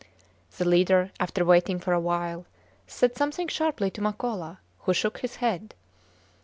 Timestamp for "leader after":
0.65-1.45